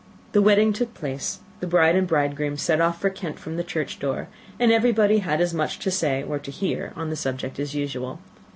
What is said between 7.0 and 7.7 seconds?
the subject